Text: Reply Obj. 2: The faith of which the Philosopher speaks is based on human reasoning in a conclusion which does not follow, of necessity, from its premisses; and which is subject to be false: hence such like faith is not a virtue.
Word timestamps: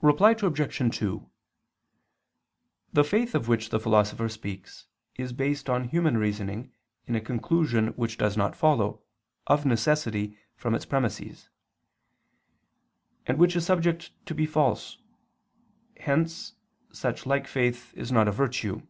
Reply 0.00 0.30
Obj. 0.30 0.96
2: 0.98 1.28
The 2.94 3.04
faith 3.04 3.34
of 3.34 3.48
which 3.48 3.68
the 3.68 3.78
Philosopher 3.78 4.30
speaks 4.30 4.86
is 5.16 5.34
based 5.34 5.68
on 5.68 5.88
human 5.90 6.16
reasoning 6.16 6.72
in 7.06 7.14
a 7.14 7.20
conclusion 7.20 7.88
which 7.88 8.16
does 8.16 8.34
not 8.34 8.56
follow, 8.56 9.02
of 9.46 9.66
necessity, 9.66 10.38
from 10.56 10.74
its 10.74 10.86
premisses; 10.86 11.50
and 13.26 13.36
which 13.36 13.54
is 13.54 13.66
subject 13.66 14.10
to 14.24 14.34
be 14.34 14.46
false: 14.46 14.96
hence 15.98 16.54
such 16.90 17.26
like 17.26 17.46
faith 17.46 17.92
is 17.94 18.10
not 18.10 18.26
a 18.26 18.32
virtue. 18.32 18.80